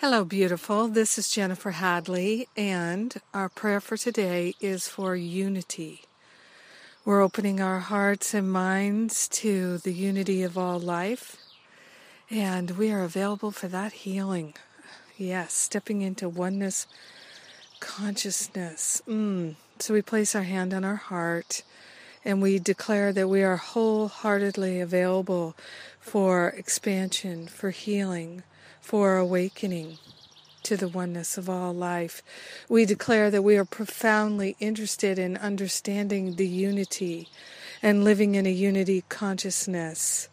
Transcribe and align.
Hello, 0.00 0.26
beautiful. 0.26 0.88
This 0.88 1.16
is 1.16 1.30
Jennifer 1.30 1.70
Hadley, 1.70 2.48
and 2.54 3.14
our 3.32 3.48
prayer 3.48 3.80
for 3.80 3.96
today 3.96 4.54
is 4.60 4.86
for 4.86 5.16
unity. 5.16 6.02
We're 7.06 7.22
opening 7.22 7.62
our 7.62 7.80
hearts 7.80 8.34
and 8.34 8.52
minds 8.52 9.26
to 9.28 9.78
the 9.78 9.94
unity 9.94 10.42
of 10.42 10.58
all 10.58 10.78
life, 10.78 11.38
and 12.30 12.72
we 12.72 12.92
are 12.92 13.04
available 13.04 13.50
for 13.50 13.68
that 13.68 14.04
healing. 14.04 14.52
Yes, 15.16 15.54
stepping 15.54 16.02
into 16.02 16.28
oneness 16.28 16.86
consciousness. 17.80 19.00
Mm. 19.08 19.54
So 19.78 19.94
we 19.94 20.02
place 20.02 20.34
our 20.34 20.42
hand 20.42 20.74
on 20.74 20.84
our 20.84 20.96
heart 20.96 21.62
and 22.22 22.42
we 22.42 22.58
declare 22.58 23.14
that 23.14 23.28
we 23.28 23.42
are 23.42 23.56
wholeheartedly 23.56 24.78
available 24.78 25.56
for 25.98 26.48
expansion, 26.48 27.46
for 27.46 27.70
healing 27.70 28.42
for 28.86 29.16
awakening 29.16 29.98
to 30.62 30.76
the 30.76 30.86
oneness 30.86 31.36
of 31.36 31.50
all 31.50 31.74
life. 31.74 32.22
We 32.68 32.84
declare 32.84 33.32
that 33.32 33.42
we 33.42 33.56
are 33.56 33.64
profoundly 33.64 34.54
interested 34.60 35.18
in 35.18 35.36
understanding 35.38 36.36
the 36.36 36.46
unity 36.46 37.28
and 37.82 38.04
living 38.04 38.36
in 38.36 38.46
a 38.46 38.50
unity 38.50 39.02
consciousness. 39.08 40.28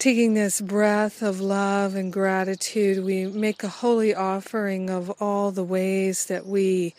Taking 0.00 0.34
this 0.34 0.60
breath 0.60 1.22
of 1.22 1.40
love 1.40 1.94
and 1.94 2.12
gratitude, 2.12 3.04
we 3.04 3.26
make 3.26 3.62
a 3.62 3.68
holy 3.68 4.12
offering 4.12 4.90
of 4.90 5.10
all 5.22 5.52
the 5.52 5.62
ways 5.62 6.26
that 6.26 6.44
we 6.44 6.94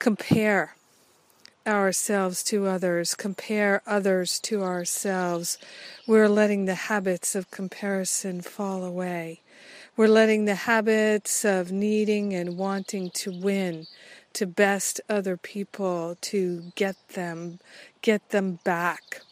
compare 0.00 0.74
ourselves 1.66 2.42
to 2.44 2.66
others, 2.66 3.14
compare 3.14 3.82
others 3.86 4.40
to 4.40 4.62
ourselves. 4.62 5.58
We're 6.06 6.28
letting 6.28 6.64
the 6.64 6.74
habits 6.74 7.34
of 7.34 7.50
comparison 7.50 8.40
fall 8.40 8.84
away. 8.84 9.42
We're 9.96 10.08
letting 10.08 10.44
the 10.44 10.54
habits 10.54 11.44
of 11.44 11.72
needing 11.72 12.32
and 12.32 12.56
wanting 12.56 13.10
to 13.10 13.32
win, 13.32 13.86
to 14.34 14.46
best 14.46 15.00
other 15.08 15.36
people, 15.36 16.16
to 16.20 16.72
get 16.76 16.96
them, 17.08 17.58
get 18.00 18.30
them 18.30 18.60
back. 18.62 19.22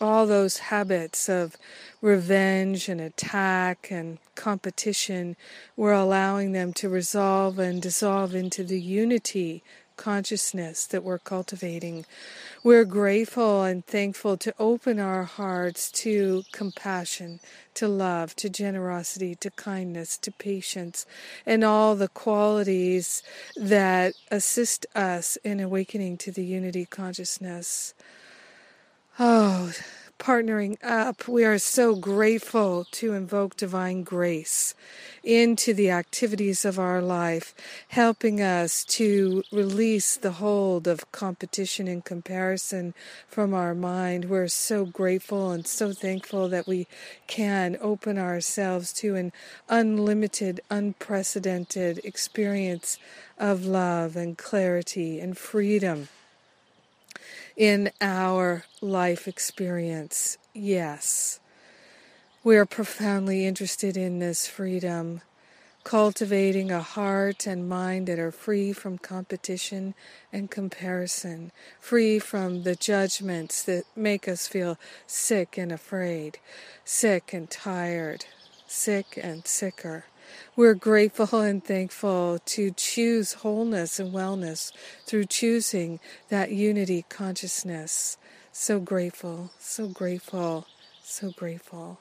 All 0.00 0.26
those 0.26 0.58
habits 0.58 1.28
of 1.28 1.56
revenge 2.00 2.88
and 2.88 3.00
attack 3.00 3.90
and 3.90 4.18
competition, 4.34 5.36
we're 5.76 5.92
allowing 5.92 6.52
them 6.52 6.72
to 6.74 6.88
resolve 6.88 7.58
and 7.58 7.82
dissolve 7.82 8.34
into 8.34 8.62
the 8.62 8.80
unity 8.80 9.62
consciousness 9.96 10.86
that 10.86 11.04
we're 11.04 11.18
cultivating. 11.18 12.04
We're 12.62 12.84
grateful 12.84 13.62
and 13.62 13.84
thankful 13.84 14.36
to 14.38 14.54
open 14.58 14.98
our 14.98 15.24
hearts 15.24 15.90
to 15.92 16.44
compassion, 16.52 17.40
to 17.74 17.88
love, 17.88 18.34
to 18.36 18.48
generosity, 18.48 19.34
to 19.36 19.50
kindness, 19.50 20.16
to 20.18 20.32
patience, 20.32 21.06
and 21.44 21.64
all 21.64 21.94
the 21.94 22.08
qualities 22.08 23.22
that 23.56 24.14
assist 24.30 24.86
us 24.94 25.36
in 25.44 25.60
awakening 25.60 26.16
to 26.18 26.32
the 26.32 26.44
unity 26.44 26.86
consciousness. 26.86 27.94
Oh, 29.18 29.72
partnering 30.18 30.76
up, 30.82 31.26
we 31.28 31.44
are 31.44 31.58
so 31.58 31.94
grateful 31.94 32.86
to 32.92 33.12
invoke 33.12 33.56
divine 33.56 34.02
grace 34.02 34.74
into 35.22 35.74
the 35.74 35.90
activities 35.90 36.64
of 36.64 36.78
our 36.78 37.00
life, 37.00 37.54
helping 37.88 38.40
us 38.40 38.84
to 38.84 39.42
release 39.52 40.16
the 40.16 40.32
hold 40.32 40.86
of 40.86 41.10
competition 41.12 41.88
and 41.88 42.04
comparison 42.04 42.94
from 43.28 43.54
our 43.54 43.74
mind. 43.74 44.26
We're 44.26 44.48
so 44.48 44.84
grateful 44.84 45.50
and 45.50 45.66
so 45.66 45.92
thankful 45.92 46.48
that 46.48 46.66
we 46.66 46.86
can 47.26 47.76
open 47.80 48.18
ourselves 48.18 48.92
to 48.94 49.14
an 49.16 49.32
unlimited, 49.68 50.60
unprecedented 50.70 52.00
experience 52.04 52.98
of 53.38 53.66
love 53.66 54.16
and 54.16 54.38
clarity 54.38 55.20
and 55.20 55.36
freedom 55.36 56.08
in 57.56 57.90
our 58.00 58.64
life 58.80 59.28
experience. 59.28 60.38
Yes, 60.52 61.40
we 62.42 62.56
are 62.56 62.66
profoundly 62.66 63.46
interested 63.46 63.96
in 63.96 64.18
this 64.18 64.46
freedom, 64.46 65.20
cultivating 65.84 66.70
a 66.70 66.80
heart 66.82 67.46
and 67.46 67.68
mind 67.68 68.06
that 68.06 68.18
are 68.18 68.32
free 68.32 68.72
from 68.72 68.98
competition 68.98 69.94
and 70.32 70.50
comparison, 70.50 71.52
free 71.80 72.18
from 72.18 72.62
the 72.62 72.74
judgments 72.74 73.62
that 73.62 73.84
make 73.94 74.26
us 74.26 74.48
feel 74.48 74.78
sick 75.06 75.56
and 75.56 75.70
afraid, 75.70 76.38
sick 76.84 77.32
and 77.32 77.50
tired, 77.50 78.26
sick 78.66 79.18
and 79.22 79.46
sicker. 79.46 80.04
We're 80.56 80.74
grateful 80.74 81.40
and 81.40 81.64
thankful 81.64 82.38
to 82.46 82.70
choose 82.72 83.34
wholeness 83.34 83.98
and 83.98 84.12
wellness 84.12 84.72
through 85.06 85.26
choosing 85.26 86.00
that 86.28 86.52
unity 86.52 87.04
consciousness. 87.08 88.16
So 88.52 88.78
grateful, 88.78 89.50
so 89.58 89.88
grateful, 89.88 90.66
so 91.02 91.30
grateful. 91.32 91.98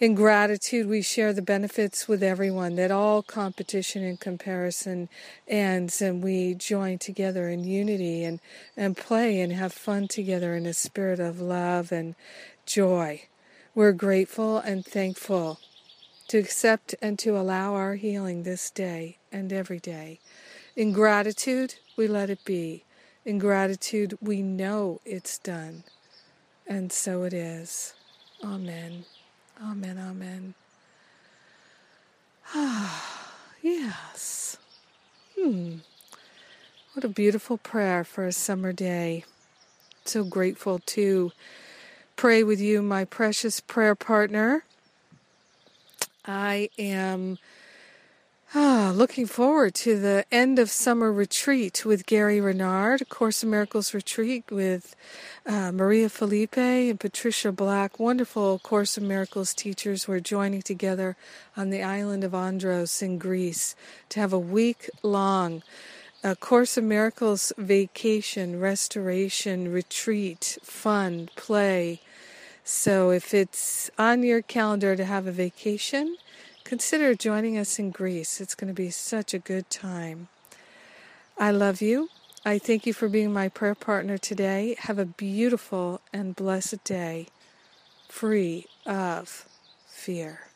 In 0.00 0.14
gratitude, 0.14 0.88
we 0.88 1.02
share 1.02 1.34
the 1.34 1.42
benefits 1.42 2.08
with 2.08 2.22
everyone, 2.22 2.76
that 2.76 2.90
all 2.90 3.22
competition 3.22 4.02
and 4.02 4.18
comparison 4.18 5.10
ends, 5.46 6.00
and 6.00 6.24
we 6.24 6.54
join 6.54 6.96
together 6.98 7.50
in 7.50 7.64
unity 7.64 8.24
and, 8.24 8.40
and 8.78 8.96
play 8.96 9.40
and 9.40 9.52
have 9.52 9.74
fun 9.74 10.08
together 10.08 10.54
in 10.54 10.64
a 10.64 10.72
spirit 10.72 11.20
of 11.20 11.38
love 11.38 11.92
and 11.92 12.16
joy. 12.64 13.24
We're 13.74 13.92
grateful 13.92 14.56
and 14.56 14.84
thankful 14.86 15.60
to 16.30 16.38
accept 16.38 16.94
and 17.02 17.18
to 17.18 17.36
allow 17.36 17.74
our 17.74 17.96
healing 17.96 18.44
this 18.44 18.70
day 18.70 19.16
and 19.32 19.52
every 19.52 19.80
day. 19.80 20.20
In 20.76 20.92
gratitude, 20.92 21.74
we 21.96 22.06
let 22.06 22.30
it 22.30 22.44
be. 22.44 22.84
In 23.24 23.36
gratitude, 23.38 24.16
we 24.20 24.40
know 24.40 25.00
it's 25.04 25.38
done. 25.38 25.82
And 26.68 26.92
so 26.92 27.24
it 27.24 27.32
is. 27.32 27.94
Amen. 28.44 29.06
Amen. 29.60 29.98
Amen. 29.98 30.54
Ah, 32.54 33.32
yes. 33.60 34.56
Hmm. 35.36 35.78
What 36.92 37.02
a 37.02 37.08
beautiful 37.08 37.58
prayer 37.58 38.04
for 38.04 38.24
a 38.24 38.32
summer 38.32 38.72
day. 38.72 39.24
So 40.04 40.22
grateful 40.22 40.78
to 40.86 41.32
pray 42.14 42.44
with 42.44 42.60
you, 42.60 42.82
my 42.82 43.04
precious 43.04 43.58
prayer 43.58 43.96
partner. 43.96 44.62
I 46.26 46.68
am 46.78 47.38
ah, 48.54 48.92
looking 48.94 49.26
forward 49.26 49.74
to 49.76 49.98
the 49.98 50.26
end 50.30 50.58
of 50.58 50.70
summer 50.70 51.10
retreat 51.10 51.84
with 51.86 52.04
Gary 52.04 52.40
Renard, 52.40 53.08
Course 53.08 53.42
in 53.42 53.48
Miracles 53.48 53.94
retreat 53.94 54.44
with 54.50 54.94
uh, 55.46 55.72
Maria 55.72 56.10
Felipe 56.10 56.58
and 56.58 57.00
Patricia 57.00 57.52
Black, 57.52 57.98
wonderful 57.98 58.58
Course 58.58 58.98
in 58.98 59.08
Miracles 59.08 59.54
teachers. 59.54 60.06
We're 60.06 60.20
joining 60.20 60.60
together 60.60 61.16
on 61.56 61.70
the 61.70 61.82
island 61.82 62.22
of 62.22 62.34
Andros 62.34 63.00
in 63.00 63.16
Greece 63.16 63.74
to 64.10 64.20
have 64.20 64.34
a 64.34 64.38
week 64.38 64.90
long. 65.02 65.62
A 66.22 66.36
Course 66.36 66.76
in 66.76 66.86
Miracles 66.86 67.50
vacation, 67.56 68.60
restoration, 68.60 69.72
retreat, 69.72 70.58
fun, 70.62 71.30
play, 71.34 72.02
so 72.70 73.10
if 73.10 73.34
it's 73.34 73.90
on 73.98 74.22
your 74.22 74.42
calendar 74.42 74.94
to 74.94 75.04
have 75.04 75.26
a 75.26 75.32
vacation, 75.32 76.16
consider 76.62 77.16
joining 77.16 77.58
us 77.58 77.80
in 77.80 77.90
Greece. 77.90 78.40
It's 78.40 78.54
going 78.54 78.68
to 78.68 78.82
be 78.82 78.90
such 78.90 79.34
a 79.34 79.40
good 79.40 79.68
time. 79.70 80.28
I 81.36 81.50
love 81.50 81.82
you. 81.82 82.10
I 82.44 82.60
thank 82.60 82.86
you 82.86 82.92
for 82.92 83.08
being 83.08 83.32
my 83.32 83.48
prayer 83.48 83.74
partner 83.74 84.18
today. 84.18 84.76
Have 84.78 85.00
a 85.00 85.04
beautiful 85.04 86.00
and 86.12 86.36
blessed 86.36 86.84
day, 86.84 87.26
free 88.08 88.66
of 88.86 89.48
fear. 89.88 90.49